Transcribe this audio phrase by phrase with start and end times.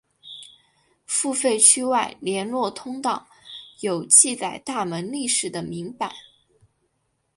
[1.05, 3.27] 付费区外联络通道
[3.81, 6.11] 有记载大门历史的铭版。